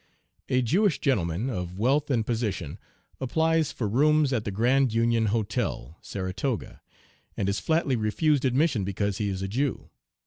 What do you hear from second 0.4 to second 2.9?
A Jewish gentleman, of wealth and position,